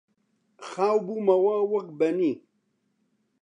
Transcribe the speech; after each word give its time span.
خاو 0.67 0.97
بوومەوە 1.05 1.57
وەک 1.71 1.87
بەنی 1.99 2.33